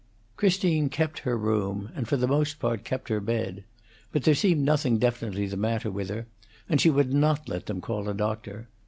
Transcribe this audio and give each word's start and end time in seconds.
Christine 0.35 0.89
kept 0.89 1.19
her 1.19 1.37
room, 1.37 1.91
and 1.93 2.07
for 2.07 2.17
the 2.17 2.27
most 2.27 2.57
part 2.57 2.83
kept 2.83 3.09
her 3.09 3.19
bed; 3.19 3.63
but 4.11 4.23
there 4.23 4.33
seemed 4.33 4.61
nothing 4.65 4.97
definitely 4.97 5.45
the 5.45 5.55
matter 5.57 5.91
with 5.91 6.09
her, 6.09 6.25
and 6.67 6.81
she 6.81 6.89
would 6.89 7.13
not 7.13 7.47
let 7.47 7.67
them 7.67 7.81
call 7.81 8.09
a 8.09 8.15
doctor. 8.15 8.67